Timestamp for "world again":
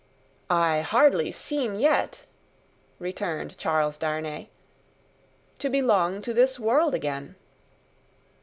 6.59-7.35